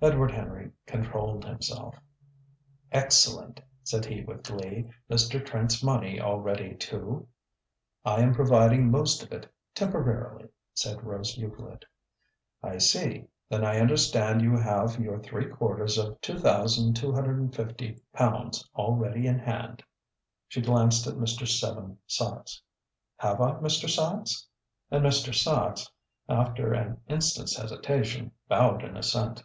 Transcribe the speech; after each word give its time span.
Edward 0.00 0.30
Henry 0.30 0.70
controlled 0.86 1.44
himself. 1.44 1.96
"Excellent!" 2.92 3.60
said 3.82 4.04
he 4.04 4.22
with 4.22 4.44
glee. 4.44 4.88
"Mr. 5.10 5.44
Trent's 5.44 5.82
money 5.82 6.20
all 6.20 6.38
ready 6.38 6.76
too?" 6.76 7.26
"I 8.04 8.20
am 8.20 8.32
providing 8.32 8.92
most 8.92 9.24
of 9.24 9.32
it 9.32 9.52
temporarily," 9.74 10.50
said 10.72 11.02
Rose 11.02 11.36
Euclid. 11.36 11.84
"I 12.62 12.78
see. 12.78 13.26
Then 13.48 13.64
I 13.64 13.80
understand 13.80 14.40
you 14.40 14.56
have 14.56 15.00
your 15.00 15.18
three 15.18 15.48
quarters 15.48 15.98
of 15.98 16.20
£2,250 16.20 18.60
all 18.74 18.92
ready 18.94 19.26
in 19.26 19.40
hand." 19.40 19.82
She 20.46 20.60
glanced 20.62 21.08
at 21.08 21.14
Mr. 21.16 21.44
Seven 21.44 21.98
Sachs. 22.06 22.62
"Have 23.16 23.40
I, 23.40 23.54
Mr. 23.54 23.90
Sachs?" 23.90 24.46
And 24.92 25.04
Mr. 25.04 25.34
Sachs, 25.34 25.90
after 26.28 26.72
an 26.72 27.00
instant's 27.08 27.56
hesitation, 27.56 28.30
bowed 28.48 28.84
in 28.84 28.96
assent. 28.96 29.42